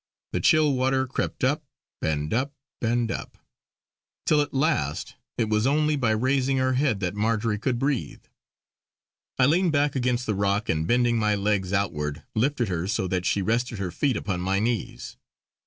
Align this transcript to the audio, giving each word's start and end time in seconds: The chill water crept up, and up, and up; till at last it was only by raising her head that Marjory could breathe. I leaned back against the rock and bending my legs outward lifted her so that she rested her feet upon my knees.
The 0.31 0.39
chill 0.39 0.73
water 0.73 1.05
crept 1.05 1.43
up, 1.43 1.63
and 2.01 2.33
up, 2.33 2.55
and 2.81 3.11
up; 3.11 3.37
till 4.25 4.41
at 4.41 4.51
last 4.51 5.13
it 5.37 5.47
was 5.47 5.67
only 5.67 5.95
by 5.95 6.09
raising 6.09 6.57
her 6.57 6.73
head 6.73 7.01
that 7.01 7.13
Marjory 7.13 7.59
could 7.59 7.77
breathe. 7.77 8.23
I 9.37 9.45
leaned 9.45 9.73
back 9.73 9.95
against 9.95 10.25
the 10.25 10.33
rock 10.33 10.69
and 10.69 10.87
bending 10.87 11.19
my 11.19 11.35
legs 11.35 11.71
outward 11.71 12.23
lifted 12.33 12.67
her 12.67 12.87
so 12.87 13.07
that 13.09 13.27
she 13.27 13.43
rested 13.43 13.77
her 13.77 13.91
feet 13.91 14.17
upon 14.17 14.41
my 14.41 14.57
knees. 14.57 15.17